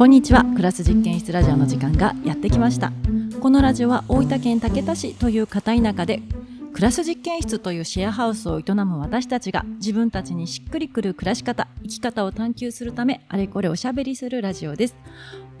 [0.00, 0.46] こんにちは。
[0.56, 2.90] クラス実験室ラジオの時間がやってきました。
[3.38, 6.22] このラジオは大分県竹田市という片田舎で
[6.72, 14.96] クラス実験室というシェアハウスを営む私たちが自分たちにしっくりくる暮らし方生き方を探求するためあれこれおしゃべりするラジオです。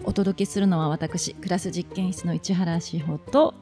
[0.04, 3.52] お届けするのは私クラス実験室の市原志保と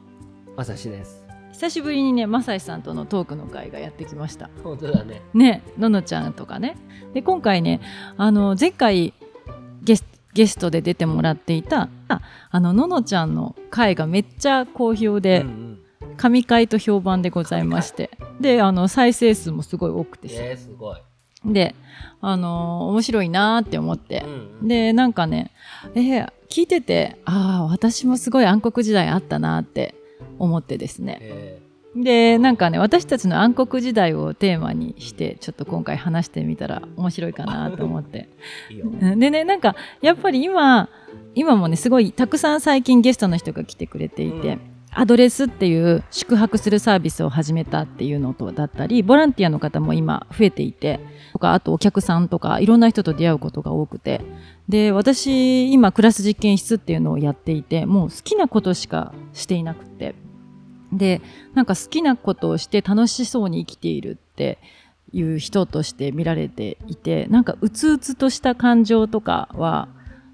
[0.55, 1.25] まさしです。
[1.51, 4.49] 久しぶりにねまさしさんとのトークの会がやってきました。
[4.63, 5.23] 本当だね。
[5.33, 6.77] ねののちゃんとかね。
[7.13, 7.81] で今回ね
[8.15, 9.13] あの前回
[10.33, 15.79] ゲストで出てもらっていたああのののちゃんの回がめっちゃ好評で、うんうん。
[16.17, 18.11] 神回と評判でございまして
[18.41, 20.35] であの再生数もすごい多くてさ。
[20.37, 20.99] えー、すごい、
[21.45, 21.75] で
[22.21, 24.23] あのー面白いなーって思って。
[24.25, 25.51] うん、うん、でなんかね
[25.95, 29.95] えー聞いててああ私もすごい暗黒時代あったなーって
[30.39, 31.19] 思ってですね。
[31.21, 31.58] え
[31.95, 38.29] でなんかね私たちの暗黒時代をテーマにしてちょっと今回話してみたら面白いかなと思って。
[39.17, 40.89] でねなんかやっぱり今
[41.35, 44.61] 今もねすごいたくさん最近ゲストの人が来てくれていて、うん。
[44.91, 50.99] アドレスっていう宿泊するサービスを始めたっていうのとだったりボランティアの方も今増えていて
[51.31, 54.21] とかあとお客さんとかいろんな人と出会うことが多くて。
[54.67, 60.13] で私今クラス実験室っていうのをやっていてもう好きなことしかしていなくて
[60.91, 61.21] で
[61.53, 64.57] なんか好きなことをして楽しそうに生きているって
[65.11, 69.87] いう人として見られていてなんかうつうつとした感情とかは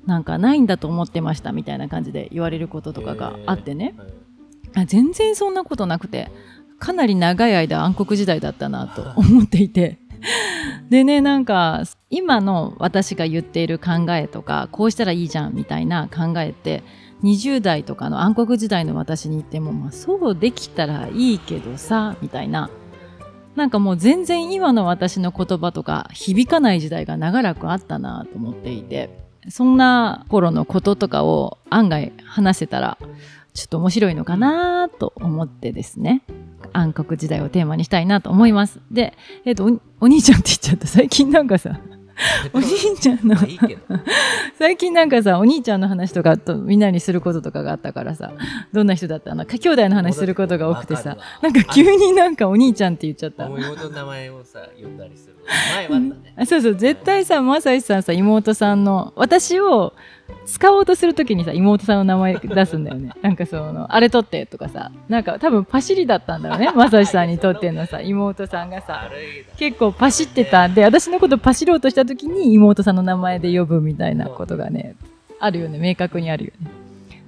[0.06, 4.26] なんかないんだと思ってましたみたいな感じで言われることとかがあってね、えー
[4.76, 6.30] あ全然そんなことなくて
[6.80, 9.98] かなり長い間暗黒時代だったなと思っていて。
[10.90, 16.84] でねなんか今の私が言っている考えとかこうしたらいいじゃんみたいな考えって
[17.26, 22.70] 20代とかの暗黒時代の私に言っても、まあ、そうできたらいいけどさみたいな。
[23.56, 29.26] なんかもう全然今の私の言葉とか響かない時代が長らくあったなと思っていて。
[29.50, 32.98] そんな頃のこととかを案外話せたら
[33.54, 36.24] ちょっと面白いのかなと思ってですね。
[36.74, 38.82] 暗黒時代をテーマにしたいなと思います。
[38.92, 39.14] で、
[39.46, 40.88] えっとお兄ちゃんって言っちゃった。
[40.88, 41.80] 最近なんかさ
[42.54, 42.68] お兄
[43.00, 43.36] ちゃんの。
[43.36, 43.82] まあいいけど。
[44.58, 48.32] 最近なんかさお兄ちゃんの話とかとみんなにすることとかがあったからさ
[48.72, 49.36] どんな人だった？
[49.36, 53.48] のか兄弟の話することが多くてさなんか急になんかお兄ちゃんって言っちゃった。
[53.50, 56.34] もう妹の名前をさ呼んだりする前はあったね。
[56.38, 59.94] あそうそう絶対さまさしさんさ妹さんの私を
[60.46, 63.12] 使おうとするときにさ妹さんの名前出すんだよね。
[63.22, 64.92] なんかそのあれ取ってとかさ。
[65.08, 69.10] なんか多分パシリだったんだろうね まさしさんにとってのさ妹さんがさ。
[69.58, 74.96] 結構パシってたんで私のことパシろうとしたときに妹さんの名前で呼ぶみたいなことがね
[75.40, 75.80] あるよね。
[75.80, 76.72] 明確にあるよね。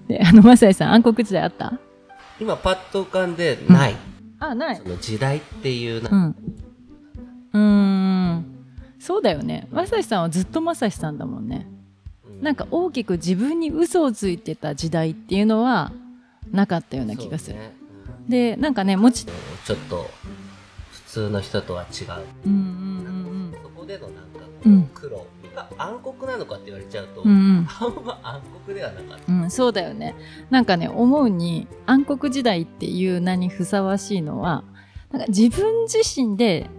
[0.08, 1.74] であのまさしさん暗黒時代あった？
[2.40, 3.96] 今パッと浮かんでない、
[4.40, 4.76] あない。
[4.76, 6.36] その時代っていうな、うん
[9.08, 9.70] そうだよね。
[9.72, 11.66] まさしさんはずっとまさしさんだもんね。
[12.42, 15.94] うなんか大きく自分に嘘をついてた時代っていうのは
[16.52, 17.58] なかったような気がする。
[18.28, 20.10] でなんかねもちうんちょっと
[20.92, 22.08] 普通の人とは違う。
[22.48, 24.90] うんうんそこでのなんかこううん。
[25.56, 27.68] が暗黒なのかって言われちゃうと、うんうん。
[27.80, 29.32] あんま暗黒ではなかった。
[29.32, 30.16] うん、うん、そうだよね。
[30.50, 34.66] なんかね思うに暗黒時代っていう名にふさわしいのは
[35.14, 36.70] なんか自分自身で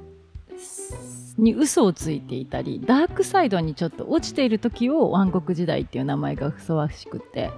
[1.38, 7.50] に嘘をついていたりダークサイドにちょっと落ちている時を暗黒時代っていう名前がふさわしくって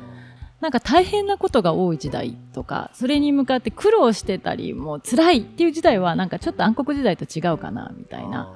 [0.60, 8.54] なんか大変なことが多い時代とかそれに向かって苦労してたりもう辛いっていう時代はなんかちょっと暗黒時代と違うかなみたいな。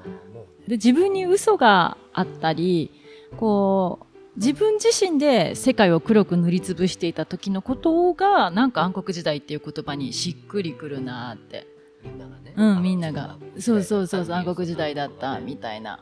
[0.68, 2.90] で自分に嘘があったり
[3.36, 11.73] こう自分自身で世界を黒く塗りつぶしていた時のことがなんか暗黒時代っていう言葉にしっくりくるなってう
[12.04, 13.36] みんながねうんみんなが。
[13.58, 16.00] そうそうそう暗黒時代だった確みたいな。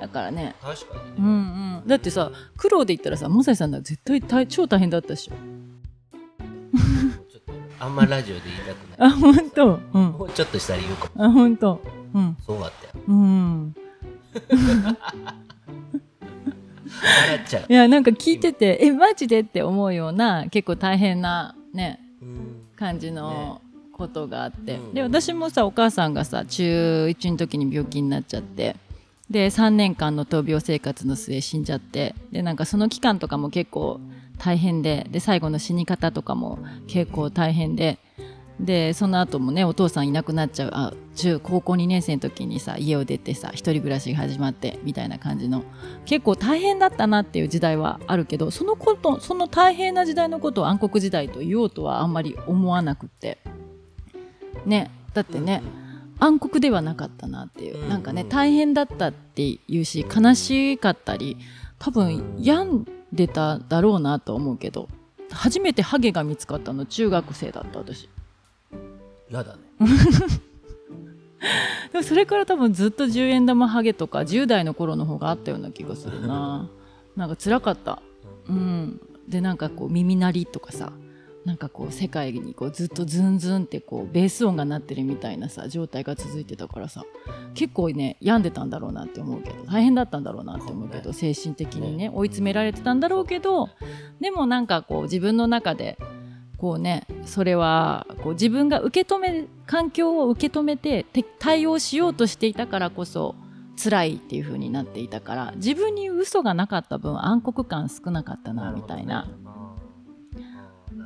[0.00, 0.54] だからね。
[0.60, 0.78] かに
[1.18, 1.28] うんう
[1.80, 1.82] ん。
[1.86, 5.32] だってさ苦労で言ったらさモサイさんだ絶対大超大変だったでしょ。
[7.30, 7.52] ちょっと
[7.84, 9.08] あんまラジオで言いたくない。
[9.08, 9.80] あ本当。
[9.94, 10.04] うん。
[10.12, 11.24] もうちょっとしたら言うかも。
[11.24, 11.80] あ本当。
[12.14, 12.36] うん。
[12.44, 13.04] そうだったよ。
[13.08, 13.74] うん。
[17.02, 17.64] 笑っちゃう。
[17.68, 22.62] いやなんか聞いててえマジでって思うような結構大変なねうん。
[22.76, 23.60] 感じの
[23.98, 24.94] ことがあって、うん。
[24.94, 28.76] で私もさお母さんがさ中1の時に病気になっちゃって。
[29.28, 32.14] で3年間の闘病生活の末死んじゃって。
[32.30, 34.00] でなんかその期間とかも結構
[34.38, 35.06] 大変で。
[35.10, 37.98] で最後の死に方とかも結構大変で。
[38.60, 40.70] でその後もねお父さんいなくなっちゃう。
[40.72, 45.62] あ中高校2年生の時にさ家を出てさ一人暮らしが始まってみたいな感じの。
[46.06, 53.38] 結構大変だったなっていう時代はあるけどそのことその大変な時代のことを暗黒時代と言おうとはあんまり思わなくって
[54.68, 55.62] ねだってね、
[56.20, 57.88] 暗黒ではなかったなっていう、うん。
[57.88, 61.36] なんかね大変だったっていうし悲しかったり
[61.78, 64.88] 多分病ん出ただろうなと思うけど
[65.30, 68.08] 初めてハゲが見つかったの中学生だった私。
[69.30, 69.62] やだね。
[71.92, 76.68] でもそれから多分ずっと10円玉ハゲとか10代の頃の方があったような気がするな。
[77.16, 78.02] なんか辛かった。
[78.48, 79.00] うん。
[79.28, 80.92] でなんかこう耳鳴りとかさ
[81.48, 87.06] なんかこう世界にこうずっとズンズンってこうベース音が鳴ってるみたいなさ状態が続いてたからさ
[87.54, 93.70] 結構ね病んでたんだろうなって思うけど大変だったんだろうなって思うけど精神的にね追い詰められてたんだろうけど
[94.20, 95.96] でもなんかこう自分の中で
[96.58, 103.34] こうねそれはこう自分が受け止め環境を受け止めてて対応しようとしていたからこそ
[103.82, 109.30] 辛いっていう風になっていたから自分に嘘がなかった分暗黒感少なかったなみたいな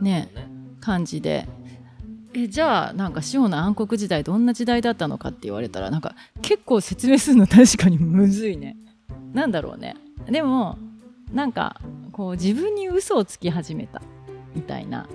[0.02, 0.30] ね
[0.80, 1.48] 感じで。
[2.34, 8.76] えじゃあなんか塩の暗黒時代どんな時代だったのかって言われたらなんか結構説明するの確かにむずいね。
[9.34, 9.96] なんだろうね。
[10.26, 10.78] でも
[11.30, 14.00] なんかこう自分に嘘をつき始めた
[14.54, 15.08] みたいな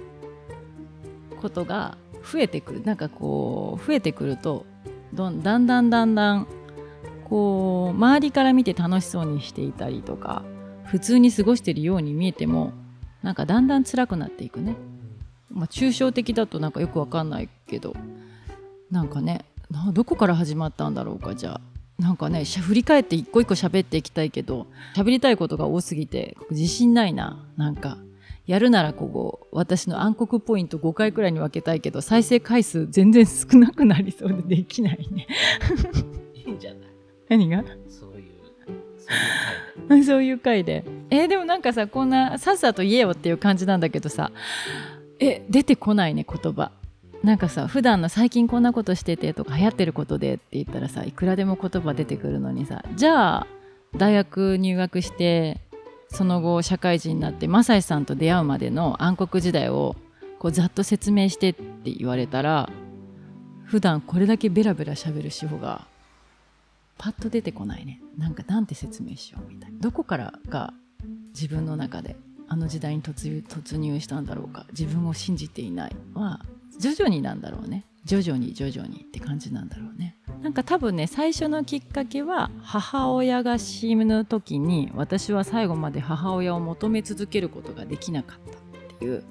[1.42, 1.98] ことが
[2.31, 2.84] 増えてくる。
[2.84, 4.66] なんかこう増えてくると
[5.13, 6.48] どんだんだんだんだん
[7.25, 10.44] こう周りから見て楽しそうにしていたりとか
[10.86, 12.74] 普通に過ごしてるように見えても
[13.27, 14.77] なんかだんだん辛くなっていくね。
[15.51, 17.94] まあ、抽象的だとなんかよくわかんないけど。
[18.89, 19.44] なんかね
[19.91, 22.01] どこから始まったんだろうかじゃあ。
[22.01, 27.45] なんかね振り返って一個一個喋っていきたいけど喋りたいことが多すぎて自信ないな。
[27.57, 27.97] なんか
[28.45, 35.27] やるならここ私の暗黒ポイント5回くらいに分けたいけど再生回数全然少なくなりそうでできないね。
[36.33, 36.81] いいんじゃない？
[37.27, 37.62] 何が？
[37.62, 38.29] そういうそういう
[40.06, 40.83] そういう回で。
[41.09, 44.31] えーでもなんかさこんなさっさと言えよっていう感じなんだけどさ
[45.19, 46.71] え出てこないね言葉。
[47.24, 53.47] なんかさ普段の最近こんなことしててとか流行ってることでって言ったらさいくらでも言葉出てくるのにさじゃあ
[53.95, 55.59] 大学入学して
[56.09, 59.95] その後社会人になってマサイさんと出会うまでの暗黒時代を
[60.39, 62.69] こうざっと説明してって言われたら
[63.65, 65.88] 普段これだけベラベラ喋る志保が
[66.98, 68.02] パッと出てこないね。
[68.18, 69.80] なんかなんて説明しようみたいな。
[69.80, 70.74] どこからが
[71.34, 72.16] 自分の中で
[72.48, 74.66] あの時代に突入したんだろうか。
[74.78, 75.96] 自分を信じていない。
[76.14, 76.42] は
[76.80, 77.86] 徐々になんだろうね。
[78.06, 80.16] 徐々に徐々にって感じなんだろうね。
[80.42, 89.24] なんか多分ね最初のきっかけは母親が死ぬ時に私は最後まで母親を求め続けることができなかったっていう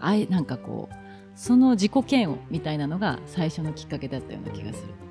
[0.00, 0.94] あいなんかこう
[1.36, 5.03] その自己嫌悪みたいなのが最初のきっかけだったような気がする。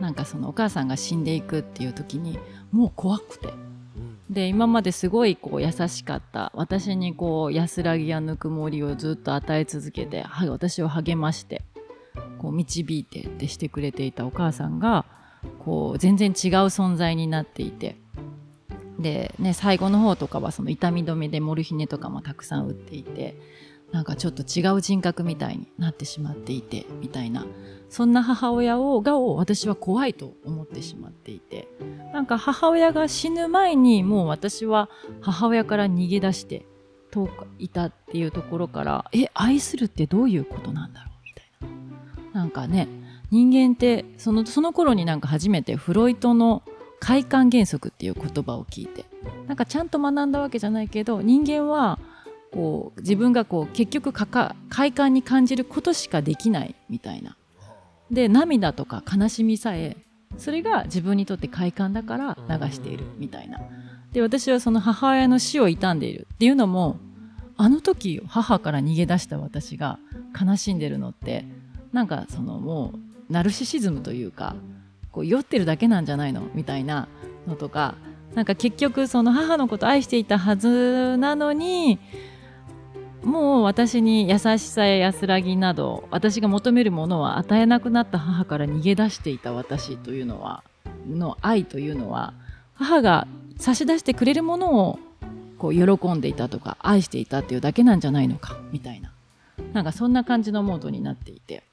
[0.00, 2.38] なんかそのお母さんが死んでいくっていう時に
[2.72, 3.48] もう怖くて。
[3.48, 4.34] うん。
[4.34, 6.52] で今まですごいこう優しかった。
[6.54, 11.62] 私にこう安らぎやぬくもりをずっと与え続けて、はい、私を励まして
[12.38, 15.04] こう導いてってしてくれていたお母さんが
[15.58, 16.34] こう全然違う
[16.68, 17.96] 存在になっていて。
[18.98, 23.38] で、ね、最後の方とかはその痛み止めでモルヒネとかもたくさん打っていて
[23.92, 27.46] なんかちょっと違う人格みたいになってしまっていてみたいな。
[27.88, 31.68] そんな母親をがを私は怖いと思ってしまっていて。
[32.12, 34.90] なんか母親が死ぬ前にもう私は
[35.20, 36.66] 母親から逃げ出して
[37.58, 42.40] いたっていうところからえ愛するってどういうことなんだろうみたいな。
[42.40, 42.88] なんかね
[43.30, 46.62] 人間ってそのその頃になんか初めてフロイトの
[47.00, 49.04] 快感原則っていう言葉を聞いて
[49.46, 51.98] なんかちゃんと学んだわけじゃないけど人間は
[52.52, 57.36] こう自分がこう結局かか快感に感じることしかできないみたいな。
[58.10, 59.96] で涙とか悲しみさえ
[60.38, 63.60] それが自分にとって快感だから流しているみたいな。
[64.12, 66.98] で私はその母親の死を悼んでいるっていうのも
[67.56, 69.98] あの時母から逃げ出した私が
[70.40, 71.44] 悲しんでるのって
[71.92, 74.56] なんかそのもうナルシシズムというか
[75.12, 77.08] こう酔ってるだけなんじゃないのみたいな
[77.46, 77.96] のとか
[78.34, 81.98] なんか結局その母のこと愛していたはずなのに
[83.22, 90.62] もう私に優しさや安らぎなど私が求めるものは与えなくなった母から逃げ出していた私というのは
[91.08, 92.32] の愛というのは
[92.74, 93.26] 母が
[93.58, 94.98] 差し出してくれるものを
[95.58, 99.12] こう喜んでいたとか愛していたっていうだけなんじゃないのかみたいな。
[99.72, 101.64] なんかそんな感じのモードになっていて。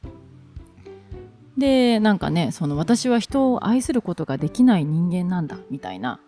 [1.58, 6.20] でなんかねその私は人を愛することができない人間なんだみたいな。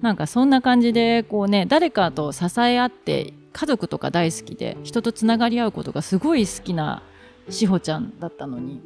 [0.00, 7.02] なんかそんな感じでこうね誰かと支え合って家族とか大好きで人とつながり合うことがすごい好きな
[7.48, 8.80] しほちゃんだったのに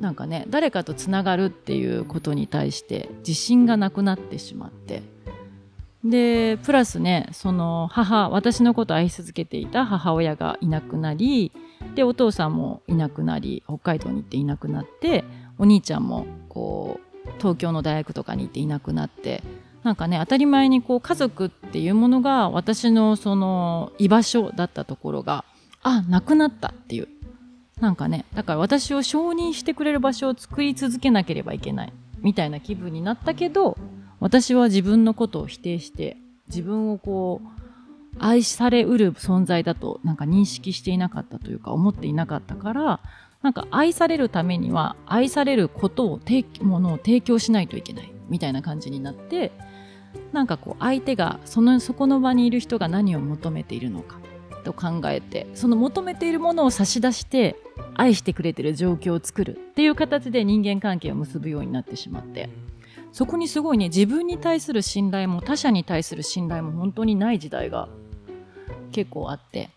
[0.00, 5.02] なんかね誰かとつながるっていうことに対して自信がなくなってしまって。
[6.04, 11.50] でプラスねその母私のことを愛し続けていた母親がいなくなり
[11.96, 15.24] でお父さんもいなくなり北海道に行っていなくなって
[15.58, 19.42] お兄ちゃんもこう東京の大学とかに行っていなくなって
[19.86, 25.44] なんかね当たり前にこう家族っていうものが私のその居場所だったところが
[25.84, 27.08] あなくなったっていう。
[27.80, 33.76] なんかねだから私を承認してくれる場所を作り続けなければいけないみたいな気分になったけど
[34.18, 36.16] 私は自分のことを否定して
[36.48, 43.00] 自分をこう愛されうる存在だとなんか認識していなかったというか思っていなかったから
[43.42, 46.20] なんか愛されるためには愛されることを
[46.62, 49.52] ものを提供しないといけないみたいな感じになって
[50.32, 54.18] なんかこう相手がそのそこの場にいる人が何を求めているのか
[54.64, 57.56] と考えてその求めているものを差し出して
[57.94, 62.48] 愛してくれてる状況を作るっていう形で人間関係を結ぶようになってしまって
[63.12, 67.88] そこにすごいね自分に対する信頼も他者に対する信頼も本当にない時代が
[68.92, 69.70] 結構あって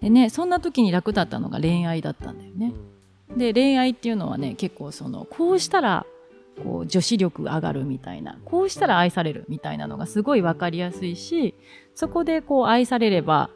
[0.00, 2.72] でねそんな時に楽だったのが恋愛だったんだよね。
[3.36, 6.06] で恋愛っていうのはね結構そのこうしたら
[6.62, 11.54] こう女子力上がるみたいなこうしたら愛されるみたいなのがすごい分かりやすいし
[11.94, 13.50] そこでこう愛されれば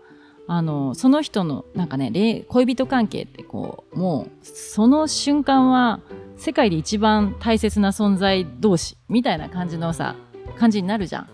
[0.49, 6.01] あのその人のなんかね恋人関係ってこうもうその瞬間は
[6.37, 10.15] 世界で一番大切な存在同士みたいな感じのさ
[10.57, 11.29] 感じになるじゃん。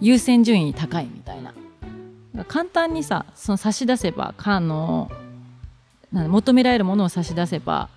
[0.00, 1.54] 優先順位高いみたいな。
[2.46, 5.10] 簡単にさその差し出せばあの
[6.12, 7.88] 求められるものを差し出せば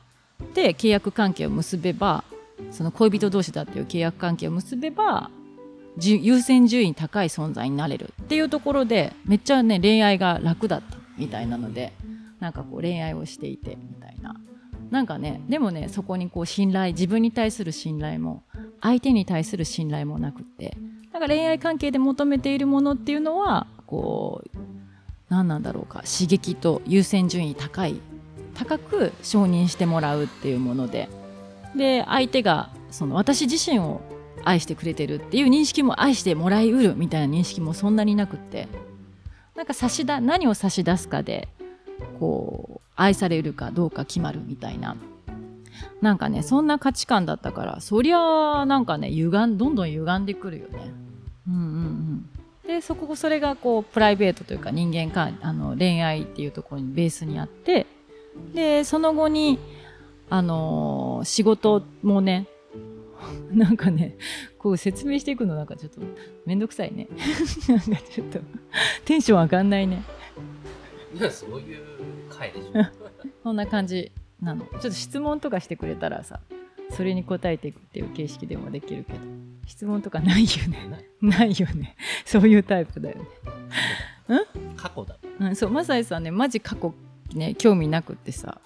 [0.53, 2.23] で契約関係を結べば
[2.71, 5.29] その恋人同士だっていう契約関係を結べば
[5.99, 11.93] 優先順位高い存在になれるっていうところでめっちゃね恋愛が楽だったみたいなので
[12.39, 14.35] なんかこう恋愛をしていてみたいな。
[14.89, 18.43] なんかねでもねそこにこう信頼自分に対する信頼も
[18.81, 20.77] 相手に対する信頼もなくて
[21.11, 24.57] なんか恋愛関係で求めているものっていうのはこう
[25.29, 27.99] 何なんだろうか刺激と優先順位高い
[28.53, 31.09] 高く承認してもらうっていうもので
[31.77, 34.01] で相手がその私自身を
[34.43, 38.67] 愛してくれてるっていう認識も愛してもらいうるみたいな認識もそんなになくって。
[39.57, 41.47] なんか差しだ何を差し出すかで
[42.19, 44.95] こう愛されるかどうか決まるみたいな。
[46.01, 50.93] なんかねそんな価値観だったからそりゃなんかね歪んどんどん歪んでくるよね。
[51.47, 52.29] うんうんうん。
[52.67, 57.87] でそこそれがこうプライベートというか人間かあの恋愛っていうところにベースにあって
[58.53, 59.57] でその後に
[60.29, 62.47] あのー、仕事もね
[63.51, 64.17] なんかね
[64.57, 66.01] こう説明していくのなんかちょっと
[66.45, 67.07] めんどくさいね。
[67.69, 68.39] なんかちょっと
[69.05, 70.03] テンション上がんないね。
[71.17, 71.83] いやそういう
[72.29, 72.71] 回でしょ。
[73.43, 74.65] そんな感じなの。
[74.65, 76.39] ちょっと質問とかしてくれたらさ
[76.91, 79.19] それに答えていくっていう形式でもできるけど
[79.65, 81.05] 質問とかないよね。
[81.21, 81.57] ない。
[81.57, 81.95] よね。
[82.25, 83.23] そういうタイプだよね。
[84.35, 86.93] ん過去だ、うん、そうマサイさんねマジ過去
[87.33, 88.59] ね興味なくってさ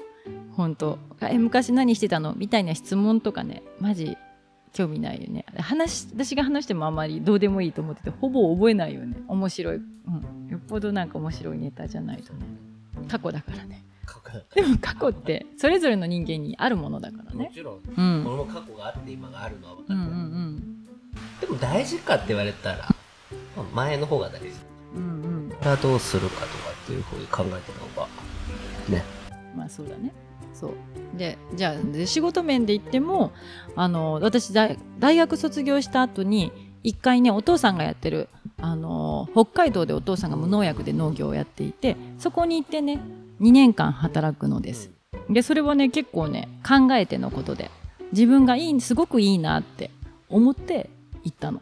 [0.55, 0.99] 本当。
[1.21, 4.17] え昔何してたのみたいな質問とかねマジ
[4.73, 5.45] 興味ないよね。
[5.57, 9.17] 話私が話してもあんまりどうでもいいと思っててほぼ覚えないよね。
[9.27, 12.39] 面白い、うん、よっぽどなんか面白いネタじゃないとね。
[13.07, 13.83] 過去だからね。
[14.55, 17.45] でも過去ってそれぞれの人間にあるものだからね。
[17.45, 20.87] もちろん、うん、この過去があって今があるのは分かる、うんうんうん、
[21.41, 22.87] でも大事かって言われたら
[23.73, 24.47] 前の方が大事、
[24.95, 26.47] うんうん、これはどうするかとか
[26.83, 28.07] っていうふうに考えてる方が
[28.89, 29.03] ね。
[29.53, 30.13] まあそうだね
[30.61, 33.33] そうでじゃあ仕事面で言っても
[33.75, 36.51] あの私大学卒業した後に
[36.83, 43.01] 一回ねお父さんがやってるあの北海道でお父さんが無農薬で農業をやっていてそこに行ってね
[43.41, 44.91] 2年間働くのです。
[45.29, 47.71] でそれはね結構ね考えてのことで
[48.11, 49.89] 自分がいいすごくいいなって
[50.29, 50.89] 思って
[51.23, 51.61] 行ったの。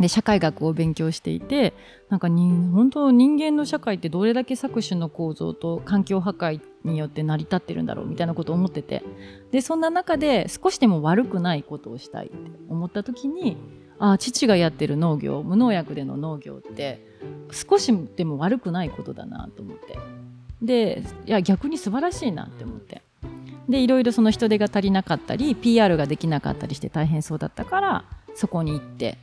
[0.00, 1.72] で社会学を勉強していて
[2.10, 9.02] なんかに本当人間の社会ってどれだけ搾取の構造と環境破壊によって成り立ってるんだろうみたいなことを思ってて
[9.50, 12.36] でそんな中で少しでも悪くないことをしたいって
[12.68, 13.56] 思った時に
[13.98, 17.06] あ父がやってる農業無農薬での農業って
[17.50, 19.98] 少しでも悪くないことだなと思って。
[20.62, 23.02] でいや逆に素晴らしいなって思って。
[23.68, 29.18] でいろいろその人手が足りなかったり PR ができなかったりして大変そうだったからそこに行って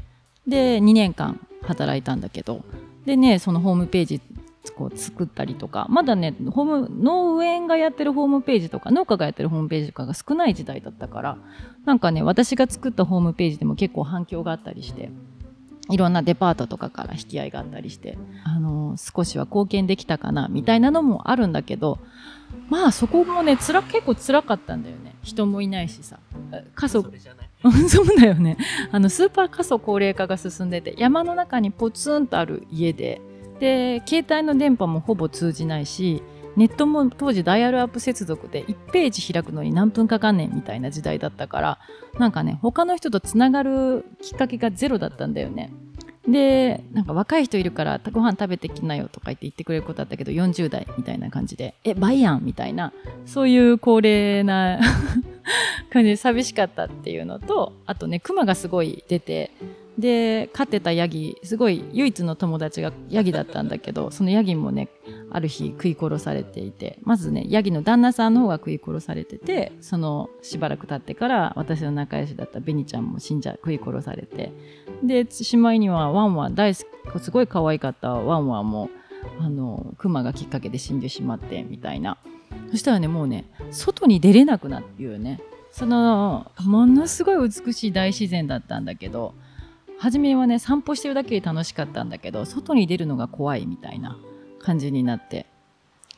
[0.47, 2.63] で2年間働いたんだけど
[3.05, 4.21] でねそのホームページ
[4.75, 11.37] こう作ったりとかまだねホーム農園がやってるホームページとか農家がやってるホームページとかが少ない時代だったから
[11.85, 15.09] なんかね私が作ったホームページでも結構反響があったりして
[15.89, 21.99] いろんなデパートとかから引き合いがあったりしてあの少しは貢献できたかなみたいなのもあるんだけど
[22.69, 25.15] まあそこもねつら結構辛かったんだよね。
[25.23, 26.19] 人もいないしさ。
[26.75, 27.09] 過疎そ
[27.87, 28.57] そうだよね
[28.91, 33.21] あのスーパー過疎高齢化が進んでて山の中にポツンとある家で
[33.59, 36.21] で携帯の電波もほぼ通じないし
[36.55, 41.79] ネットも当時ダイヤルアップ接続で1ページ開くのに何分かかんねんみたいな時代だったから
[42.19, 45.71] なんかね他の人とつながるきっかけがゼロだったんだよね。
[46.27, 52.93] でなんか若い人いるからご飯食べてきなよとか言って言ってくれることだったけど40代みたいな感じでえバイアンみたいな
[53.25, 54.79] そういう高齢な
[55.91, 59.51] 感じで寂しかったっていうのとあとねクマがすごい出て
[59.97, 64.89] で飼ってたヤギすごい唯一の友達がヤギだったんだけどそのヤギもね
[65.29, 74.51] ある日食い殺されていてまずねヤギの旦那さんの方が食い殺されててそのしばらく経ってから私の仲良しだったベニちゃんも死んじゃ食い殺されて。
[75.03, 76.83] でしまいにはワンワン大好
[77.19, 78.89] きすごい可愛かったワンワンも
[79.39, 82.17] あのクマがきっかけで死んでしまってみたいな。
[82.71, 85.41] そしたらねもうね外に出れなくなっていうね
[85.71, 89.33] そのものすごい美しい大自然だったんだけど
[89.97, 94.17] 初めはね散歩してるだけで楽しかったんだけど外に出るのが怖いみたいな
[94.59, 95.45] 感じになって。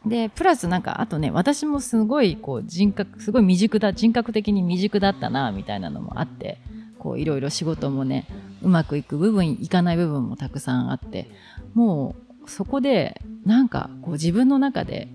[0.05, 6.59] でプラスなんかあとね私もすごいこう人格すごい未熟だ人格的に未熟だったなみたいなのもあって
[6.99, 8.27] こういろいろ仕事もね
[8.61, 11.31] うまくいく部分いかない部分もたくさんあって
[11.73, 12.15] も
[12.45, 15.07] うそこでなんかこう自分の中で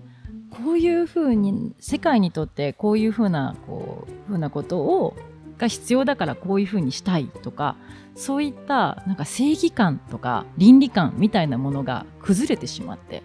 [0.51, 5.15] こういうふうに世界にとってこういうふうなこうふうなことを
[5.57, 7.75] が必要だからこういうふうにしたいとか
[8.15, 13.23] そういったなんか正義感とか倫理観みたいなものが崩れてしまって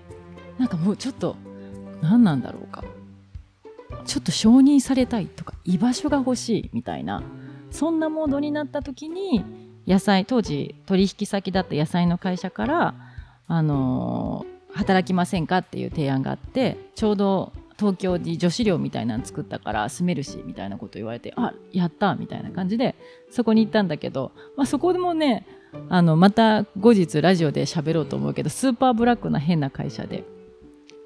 [0.58, 1.36] なんかもうちょっと
[2.02, 2.84] 何なんだろうか。
[4.04, 7.22] ちょっと承認されたいとか居場所が欲しいみたいな
[7.70, 9.44] そんなモードになった時に
[9.86, 12.94] 野菜当時取引先だった野菜の会社から
[13.48, 22.94] あのー、働きませんかっていう提案があってちょうど東京に女子寮みたいなの作ったから住めるしみたいなこと言われてあやったみたいな感じで
[23.30, 25.46] そこに行ったんだけど、まあ、そこでもね
[25.88, 30.24] あのまた後日ラジオで喋ろうと思うけどスーパーブラックな変な会社で。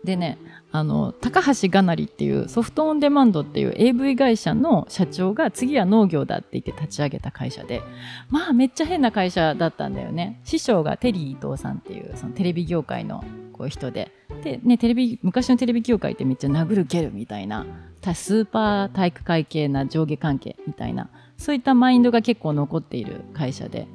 [0.04, 0.38] でね
[0.72, 7.82] あの高橋がなりっていうソフトオンデマンドっていう AV 会社の社長が次は農業だって言って立ち上げた会社で
[8.30, 10.40] まあめっちゃ変な会社だったんだよね。
[10.44, 13.22] 師匠がテリー伊藤さんっていうそのテレビ業界の
[13.60, 14.10] こう人で。
[14.42, 17.66] で、ね、テレビ昔のテレビ業界ってめっちゃ殴る蹴るみたいな。
[18.14, 21.10] スーパー体育会系な上下関係みたいな。
[21.36, 23.86] そういったマインドが結構残っている会社で。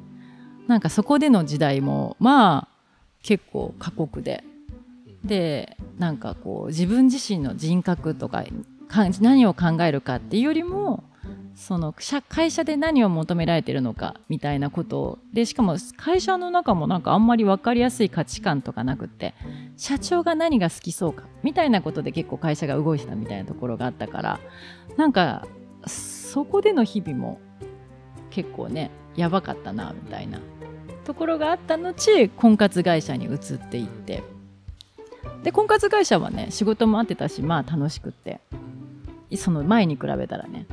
[0.68, 2.68] なんかそこでの時代もまあ
[3.24, 4.44] 結構過酷で。
[5.24, 8.44] でなんかこう自分自身の人格とか
[9.20, 11.02] 何を考えるかっていうよりも
[11.56, 11.94] その
[12.28, 19.34] 会社で何を求められてるのかみたいなことでしかも会社の中もなんかあんまり分かりやすい価値観とかなくって
[19.78, 24.40] 社長が何が好きそうかみたいなことで結構会社が動いてたみたいなところがあったから
[24.98, 25.48] なんか
[25.86, 27.40] そこでの日々も
[28.28, 30.40] 結構ねやばかったなみたいな
[31.06, 33.38] ところがあった後婚活会社に移っ
[33.70, 34.22] ていって。
[35.42, 38.40] で婚活会社はね仕事もあってたしまあ楽しくって。
[39.36, 40.66] その前に比べたらね。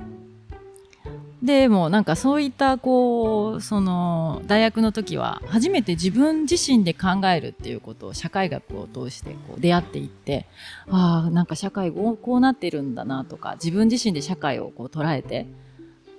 [1.44, 10.46] でもなんかそういったこうその大学の時は初めて自分自身で考えるっていうことを社会学を通してこう出会っていって
[10.90, 15.48] ああなんか社会こうなってるんだなとか自分自身で社会をこう捉えて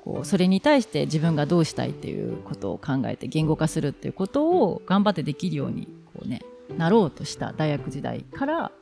[0.05, 6.43] こうそれに対して自分がどうしたいっていうことを考えて言語化するっていうことを頑張ってできるようにこうね
[6.77, 8.73] なろうとした大学時代から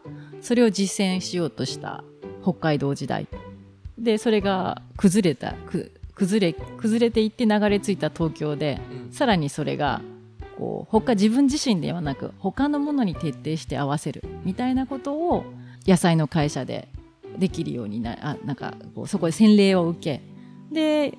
[0.40, 2.02] それを実践しようとした
[2.42, 3.28] 北海道時代。
[3.96, 5.54] でそれが崩れた
[6.14, 10.02] 崩れ崩れていって流れ着いた東京で、うん、さらにそれが
[10.58, 15.44] こう他自分自身ではなく他のものに徹底して合わせるみたいなことを
[15.86, 16.88] 野菜の会社で
[17.38, 20.22] できるようになあなんかこうそこで洗礼を受け
[20.72, 21.16] で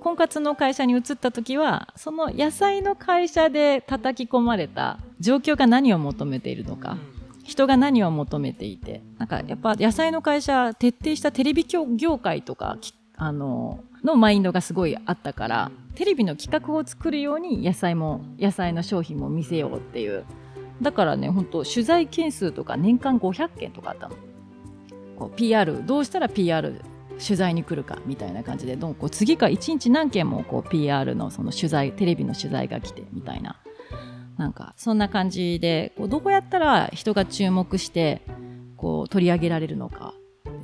[0.00, 6.96] 婚活の会社に移った時はその野菜の会社で叩き込まれた状況が何を求めているのか、
[7.44, 12.78] 人が何を求めていてなんかやっぱ野菜の会社徹底したテレビ業界とか
[13.22, 20.24] あののマインドがすごいあったからテレビの企画を作るように野菜も野菜の商品も見せようっていう。
[20.80, 24.16] だからね本当取材件数とか年間500件とかあったの。
[25.18, 26.80] こう PR どうしたら PR
[27.22, 33.60] 取材に来るかみたいな感じでどうこう次から1日何件もこう PR のその取材テレビの取材が来てみたいな。
[34.38, 38.22] なんかそんな感じでこうどうやったら人が注目して
[38.78, 40.14] こう取り上げられるのか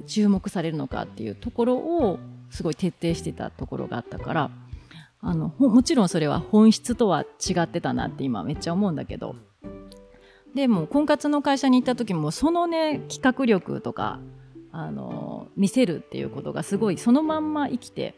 [0.07, 2.19] 注目されるのかっていうところを
[2.57, 4.51] すごい徹底してたところがあったから
[5.21, 9.37] あのもちろんそれは本質とは違ってたなって今めっちゃ思うんだけど。
[10.55, 14.21] でも婚活の会社に行った時もそのね企画力とか
[14.73, 18.15] あの見せるっていうことがすごいそのまんま生きて、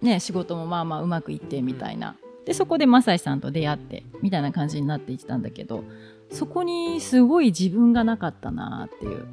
[0.00, 2.14] ね、仕事もまあまあうまくいってみたいな。
[2.44, 5.82] でそこで正井さんと出会ってみたいな感じになっていったんだけど
[6.30, 9.26] そこにすごい自分がなかったなっていう。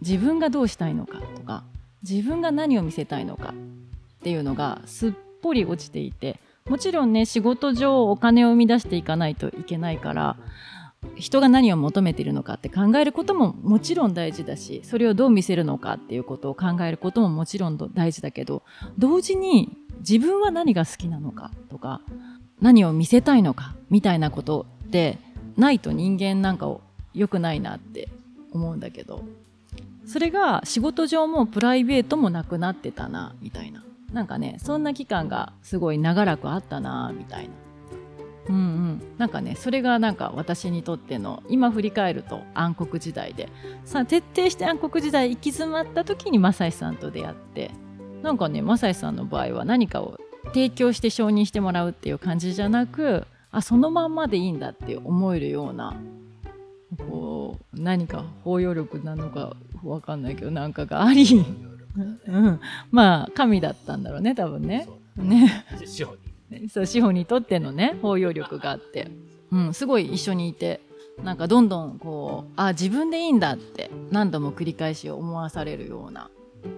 [0.00, 1.64] 自分がどうしたいのかとか
[2.08, 3.54] 自分が何を見せたいのか
[4.20, 10.36] っていうのがすっぽり落ちていてもちろんね仕事上お金を生み出していかないといけないから
[11.16, 18.62] 人が何を求めているのかって考えることももちろん大事だしそれをどう見せるのかっていうことを考えることももちろん大事だけど
[18.98, 22.02] 同時に自分は何が好きなのかとか
[22.60, 25.18] 何を見せたいのかみたいなことって
[25.56, 26.82] ないと人間なんかを
[27.14, 28.08] 良くないなって
[28.52, 29.24] 思うんだけど。
[30.10, 33.84] それが仕事上もプライベートもなくなってたなみたいな。
[34.12, 37.50] なんかねそんな期間がすごい長らくあったなみたいな。
[38.48, 39.02] うんうん。
[39.18, 43.48] なんかねそれがなんか私にとっての今振り返ると暗黒時代で。
[43.84, 47.70] さ徹底して暗黒時代行き詰まった時に正井さんと出会って。
[48.24, 55.94] なんかね正井さんの場合は何かを提供して承認してもらうっていう感じじゃなくあそのまんまでいいんだって思えるような
[56.98, 61.44] こう何か包容力なのか分かんないけどなんかがあり、
[62.26, 64.88] うん、まあ神だったんだろうね多分ね。
[65.16, 65.64] ね。
[66.68, 69.08] そう志保にとってのね包容力があって、
[69.52, 70.80] うん、すごい一緒にいて
[71.22, 76.28] なんかどんどんこうあ自分でいいんだって何度も繰り返し思わされるような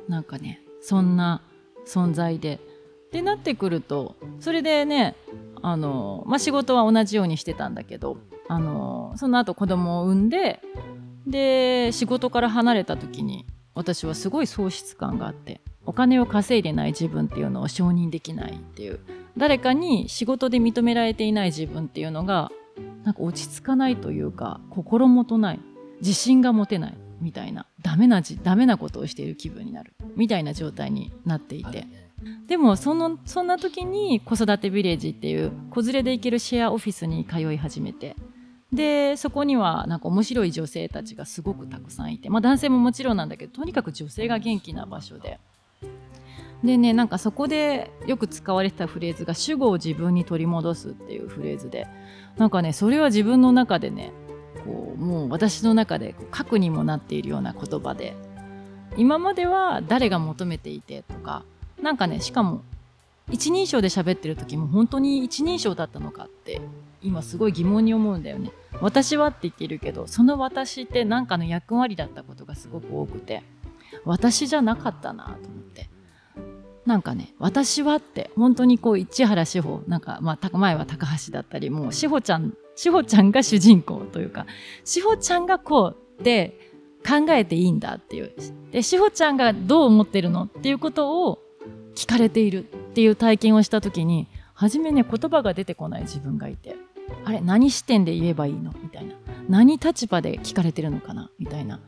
[0.08, 1.40] なんかねそんな
[1.86, 2.60] 存在で。
[3.08, 5.14] ってなってくるとそれでね
[5.60, 8.16] あの、まあ、仕事は同じようにしてたんだけど
[8.48, 10.60] あのその後子供を産んで
[11.26, 19.00] で仕事から離れた時に私はすごい喪失感があってお金を稼いでない自分っていうのを承認できないっていう
[19.36, 22.50] 誰かに仕事で認められていない自分っていうのが
[23.04, 25.60] なんか落ち着かないというか心もとない
[26.00, 31.86] 自信が持てないみたいなダメなダメなことをしている気分になるみたいな状態になっていて。
[32.46, 38.14] でもそのそんな時に子育てビレッジっていう子連れで行けるシェアオフィスに通い始めて
[38.72, 45.38] でそこにはなんか面白い女性たちがすごくたくさんいて、まあ、男性ももちろんなんだけどとにかく女性が元気な場所で。
[46.64, 51.88] でねなんかそこでよく使われてたフレーズが主語を自分に取り戻すっていうフレーズで
[52.36, 54.12] なんかねそれは自分の中でね
[54.64, 58.14] こうもう私の中で核にもなっているような言葉で
[58.96, 61.42] 今までは誰が求めていてとか
[61.82, 62.62] なんかねしかも
[63.30, 66.60] 一人称で喋ってる時も本当に一人称だったのかって
[67.02, 68.52] 今すごい疑問に思うんだよね。
[68.80, 73.42] 私はって言ってるけどその私って何かの役割だったことがすごく多くて
[74.04, 75.88] 私じゃなかったなと思って。
[76.86, 84.46] なんかね私はって本当にこう市原志保なんか、まあ、前は高橋だったりもう志保ちゃん志保ちゃんが主人公というか
[84.84, 86.58] 志保ちゃんがこうで
[87.06, 88.32] 考えていいんだっていう。
[88.72, 91.38] で志保ちゃんがどう思ってるのっていうことを
[91.94, 96.76] 聞かれているっていう体験をした時に初めね言葉が出てこない自分がいて。
[97.24, 98.72] あれ何視点で言えばいいの？
[98.82, 99.14] みたいな。
[99.48, 101.30] 何立場で聞かれてるのかな？
[101.38, 101.80] みたいな。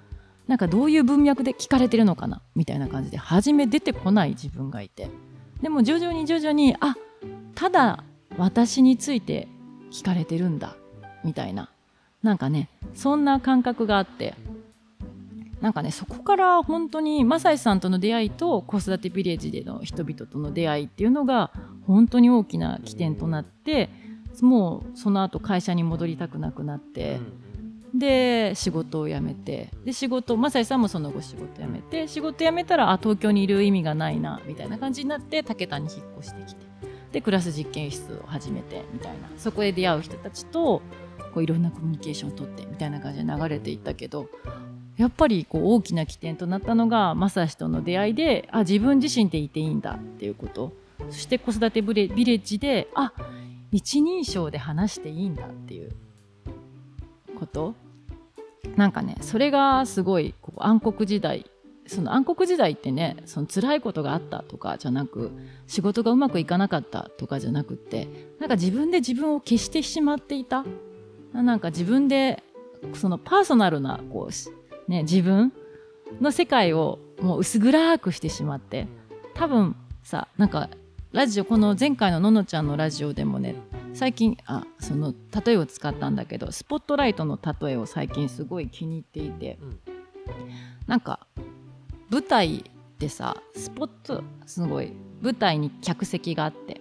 [0.47, 2.43] なんかどういう文脈で聞かれてるのかな？
[2.55, 5.11] みたいな感じで初め出てこない自分がいて。
[5.63, 6.97] でも徐々に徐々にあ
[7.55, 8.05] ただ
[8.37, 9.49] 私について
[9.91, 10.77] 聞かれてるんだ。
[11.25, 11.71] みたいな。
[12.23, 14.35] なんかねそんな感覚があって。
[15.61, 21.53] なんかねそこから本当にマサイさんとの出会いと子育てビレッジでの人々との出会いっていうのが
[21.87, 23.89] 本当に大きな起点となって
[24.43, 27.21] もうその後会社に戻りたくなくなって、
[27.95, 36.67] で仕事を辞めてで仕事マサイさんもその後仕事辞めて仕事辞めたらあ東京にいる意味がないなみたいな感じになって武田に引っ越してきて
[37.13, 39.31] でクラス実験室を始めてみたいな。
[39.39, 40.83] そこで出会う人たちと
[41.33, 44.29] こういろんなコミュニケーションをとってみたいな感じで流れていったけど
[44.97, 50.73] やっぱりこう大きな起点となったのが正志との出会いであ自分自身でいていいんだっていうこと。
[51.11, 53.13] そして子育てビレッジであ
[53.75, 55.91] 一人称で話していいんだっていう
[57.41, 57.75] こと？
[58.77, 61.51] なんかねそれがすごいこう暗黒時代
[61.87, 65.33] その暗黒時代ってねその辛いことがあったとかじゃなく
[65.67, 68.09] 仕事がうまくいかなかったとかじゃなくって
[68.39, 70.65] なんか自分で自分を消してしまっていた。
[71.33, 72.45] なんか自分で
[72.93, 75.53] そのパーソナルなこう、ね、自分
[76.21, 78.87] の世界をもう薄暗くしてしまって
[79.35, 80.71] 多分さなんか
[81.15, 83.55] ラジオこの前回のののちゃんのラジオでもね
[83.93, 85.15] 最近あその
[85.47, 89.79] 例えを使ったんだけどスポットライトの例えを最近すごい気に入っていて、うん、
[90.89, 91.25] なんか
[92.11, 92.63] 舞台っ
[92.99, 96.81] てさスポットすごい舞台に客席があって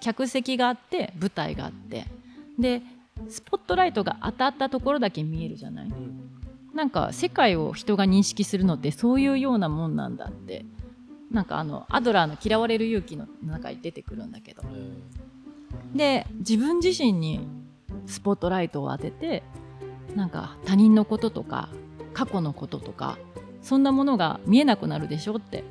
[0.00, 2.06] 客席があって舞台があって
[2.58, 2.80] で
[3.28, 6.30] スポットライトが当たったところだけ見えるじゃない、うん、
[6.74, 10.64] なんか世界を人が認識するのってそういうようなもんなんだって
[11.32, 17.40] なんかあのアドラーの「嫌われる勇気」の中に出てくるんだけど、うん、で自分自身に
[18.06, 19.42] スポットライトを当てて
[20.14, 21.70] なんか他人のこととか
[22.12, 23.18] 過去のこととか
[23.62, 25.64] そんなものが見えなくなるでしょって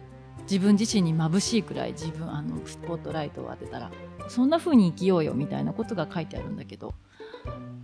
[0.44, 3.92] 自分自身に眩しいくらい自分あのスポットライトを当てたら
[4.28, 6.94] そんな風に生きようよみたいなことが書いてあるんだけど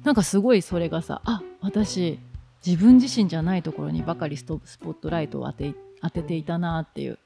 [0.04, 2.20] なんかすごいそれがさあ私
[2.66, 7.20] 自分自身じゃないところにばかりスポットライトを当て当てていたなっていう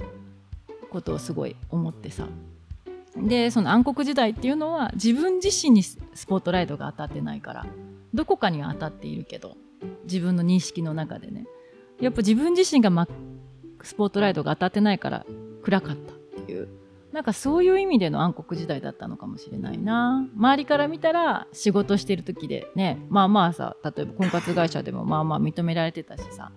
[0.91, 2.27] ことをすごい思ってさ。
[3.17, 7.65] でその暗黒時代っていうのは自分自身にスポットライトが当たってないから
[8.13, 9.57] どこかには当たっているけど
[10.05, 11.45] 自分の認識の中でね。
[11.99, 13.07] やっぱ自分自身が、ま、
[13.83, 15.25] スポットライトが当たってないから
[15.61, 16.67] 暗かったっていう。
[17.11, 20.25] なんかそういう意味での暗黒時代だったのかもしれないな。
[20.35, 26.51] 周りから見たら仕事してる時でねまあまあさ例えば婚活会社でもまあまあ認められてたしさ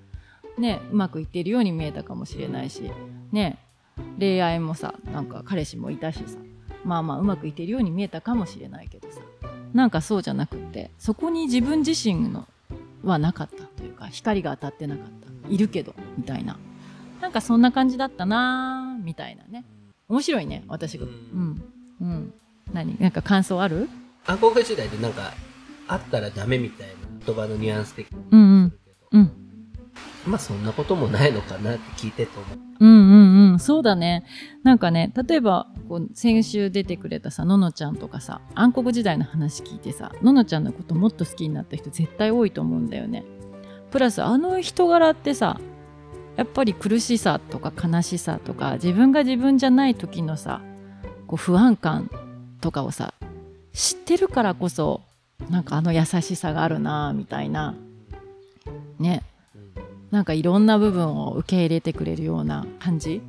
[0.57, 2.89] ねうまくいっているように見えたかもしれないし
[3.33, 3.59] ね
[4.19, 6.39] 恋愛もさなんか彼氏もいたしさ
[6.85, 9.21] まあまあうまくいってるように見えたかもしれないけどさ
[9.73, 12.47] なんかそうじゃなくってそこに自分自身の
[13.03, 15.51] はなかったというか光が当たってなかった。
[15.51, 16.57] いるけどみたいな。
[17.21, 19.67] なんかそんな感じだったなみたいなね。
[20.09, 21.05] 面白いね私が。
[21.05, 21.63] うん。
[22.01, 22.35] うん。
[22.73, 22.97] 何？
[22.99, 23.91] なんか感想ある？
[24.25, 25.35] 暗黒時代でなんか
[25.87, 26.95] あったらダメみたいな
[27.27, 28.19] 言葉のニュアンス的に。
[28.31, 28.73] うんうん。
[29.13, 29.33] うん。
[30.27, 32.59] まあそんなこともないのかなって聞いてと思う。
[32.81, 34.25] うんうんうん、そうだね。
[34.63, 43.25] なんかね、例えば、こう先週出てくれたさ、ののちゃんとかさ、暗黒時代の話聞いてさ、ののちゃんのこともっと好きになった人絶対多いと思うんだよね。
[43.91, 45.61] プラス、あの人柄ってさ、
[46.37, 50.61] やっぱり苦しさとか悲しさとか、自分が自分じゃない時のさ、
[51.27, 52.11] こう不安感
[52.61, 53.15] とかをさ、
[53.73, 55.03] 知ってるからこそ、
[55.51, 57.75] なんかあの優しさがあるなみたいな。
[58.99, 59.23] ね。
[60.11, 63.21] なんかいろんな部分を受け入れてくれるような感じ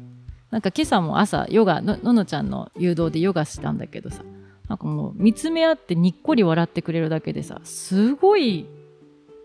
[0.56, 4.24] なんか今朝も朝ヨガのののちゃんの誘導でヨガしたんだけどさ
[4.70, 8.66] なんかもう見つめ合ってにっこり笑ってくれるだけでさすごい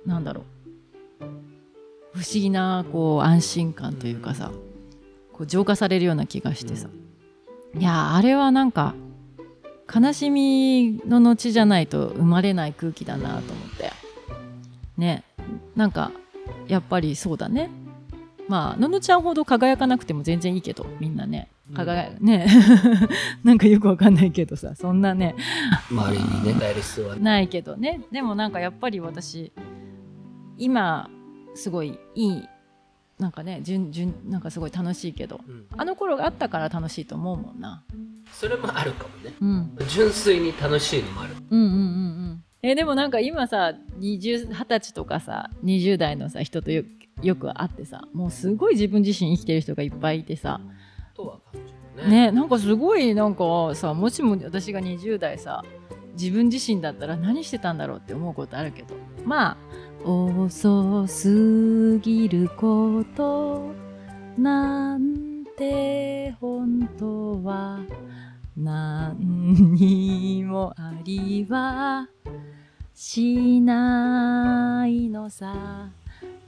[0.06, 0.42] なんだろ
[1.22, 1.24] う
[2.12, 4.52] 不思議なこう安心感というかさ
[5.32, 6.88] こう浄化されるような気がしてさ。
[7.76, 8.94] いやあれはなんか
[9.92, 13.90] 悲しみの後じゃないと生まれない空気だなと思って。
[14.96, 15.24] ね。
[15.74, 16.12] なんか
[16.68, 17.68] やっぱりそうだね
[18.50, 21.48] まあののちゃんほど輝かなくても全然いいけどみんなね。
[21.72, 22.48] 輝くね。
[23.44, 25.36] なんかよくわかんないけどさそんなね。
[25.88, 28.00] 周りにね耐える必要はないけどね。
[28.10, 29.52] でもなんかやっぱり私
[30.58, 31.08] 今
[31.54, 32.48] すごいいい
[33.20, 37.84] なんかねじゅんじゅんなんかすごい楽しいけど、うん、あの頃があったから楽しいと思うもんな。
[38.32, 41.36] それもあるかもね、うん、純粋に楽しいのもある。
[41.50, 41.78] うんうんうんう
[42.32, 42.44] ん。
[42.62, 46.82] えでもなんか今さ20歳とかさ20代のさ人とよ
[47.22, 50.60] よく会ってさもうすごい自分自身生きてる人がいっぱいいてさ。
[51.14, 52.26] とは感じるね。
[52.26, 55.62] ねなんかすごいなんかさもしも私が20代さ
[56.12, 58.94] 自分自身だったら何してたんだろうって思うことあるけど。
[59.24, 63.74] まあ遅すぎること
[64.38, 67.80] なんて本当は
[68.56, 72.08] 何にもありは
[72.94, 75.90] しないのさ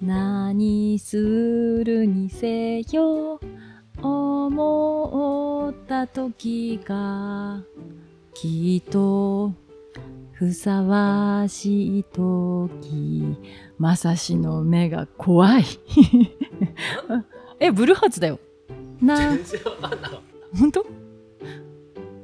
[0.02, 1.16] 何す
[1.84, 3.38] るにせよ
[4.02, 7.62] 思った時が
[8.34, 9.52] きっと
[10.32, 13.36] ふさわしい時
[13.78, 15.64] まさしの目が怖い。
[17.60, 18.40] えブルーハーツだよ。
[19.00, 19.36] な
[20.58, 20.84] 本当？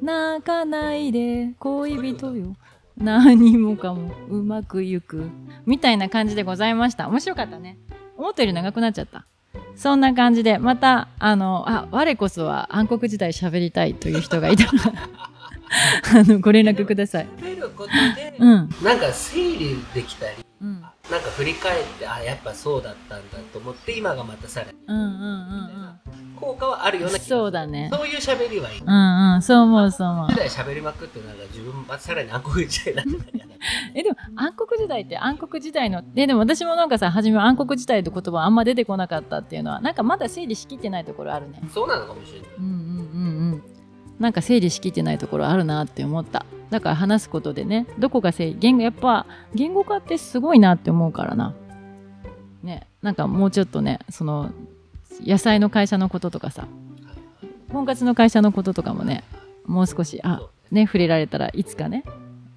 [0.02, 2.56] 泣かないで恋人よ
[3.00, 5.30] 何もかもうまくいく
[5.66, 7.08] みたいな感じでございました。
[7.08, 7.78] 面白かったね。
[8.16, 9.26] 思ったより長くなっちゃった。
[9.76, 14.70] そんな感じでまたあのあ我こそは暗黒時代喋りたいという人がいたら
[16.20, 17.26] あのご連絡ください。
[17.68, 25.87] ることで、うん、なんか整理できたり、うん、なんか振り返ってあやっぱそうだったんだと思って今がまたさらに、うんうんうんうん
[26.38, 27.90] 効果はあるようなそうだね。
[27.92, 28.80] そういう喋りはいい。
[28.80, 30.28] うんうんそう思うそう思う。
[30.28, 33.44] 時代喋りまくってなんか自分まさらに暗黒時代になってた
[33.94, 41.60] えでも暗黒時代って暗黒時代のででも私もなんかさ初め暗黒時代って言葉あんま出てこなかったっていうのはなんかまだ整理しきってないところあるね。
[41.72, 42.50] そうなのかもしれない。
[42.58, 42.78] うんうんうん。
[43.52, 43.62] うん
[44.18, 46.44] なんか整理しきってないところあるなって思った。
[46.70, 51.54] だから話すことでねどこが整理言語やっぱ言語化ってすごいなって思うからな。
[52.62, 54.50] ねなんかもうちょっとねその
[55.24, 56.66] 野菜の会社のこととかさ
[57.72, 59.24] 婚活の会社のこととかもね
[59.66, 62.04] もう少しあね触れられたらいつかね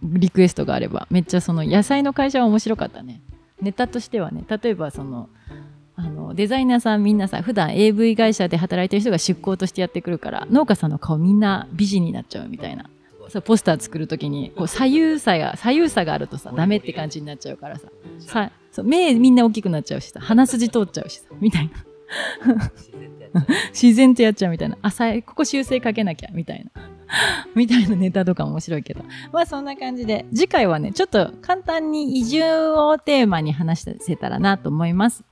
[0.03, 3.21] リクエストがあればめっちゃその野菜の会社は面白かったね。
[3.61, 5.29] ネタとしてはね例えばその
[5.95, 12.89] あのデザイナーさんみんなさ普段 AV 会社で働いてる人が出向としてやってくるから農家さんの顔みんな美人になっちゃうみたいな。
[13.29, 17.87] そうポスター作る時にこう左右差が左右差があるとさダメって感じになっちゃうからさ。
[18.19, 21.71] さそう目みんな大きくなっちゃうしさ鼻筋通っちゃうしさみたいな。
[23.71, 24.77] 自然とやっちゃうみたいな。
[24.81, 26.81] あ、さここ修正かけなきゃ、みたいな。
[27.55, 29.03] みたいなネタとか面白いけど。
[29.31, 35.23] まあそんな感じで、次回はね、ちょっと簡単に移住をテーマに話せたらなと思います。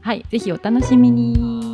[0.00, 1.73] はい、ぜひお楽しみに。